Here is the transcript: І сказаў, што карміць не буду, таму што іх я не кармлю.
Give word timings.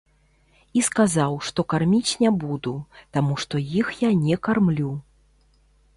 І 0.79 0.81
сказаў, 0.87 1.35
што 1.49 1.65
карміць 1.73 2.17
не 2.23 2.31
буду, 2.43 2.73
таму 3.19 3.33
што 3.45 3.55
іх 3.81 3.95
я 4.07 4.11
не 4.27 4.35
кармлю. 4.49 4.91